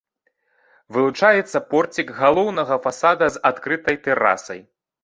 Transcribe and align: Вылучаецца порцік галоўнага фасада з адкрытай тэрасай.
Вылучаецца 0.95 1.57
порцік 1.75 2.07
галоўнага 2.23 2.75
фасада 2.87 3.25
з 3.39 3.47
адкрытай 3.53 4.03
тэрасай. 4.11 4.59